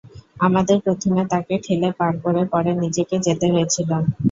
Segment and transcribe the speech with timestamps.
[0.39, 3.89] আমাদের প্রথমে তাকে ঠেলে পার করে পরে নিজেকে যেতে হয়েছিল।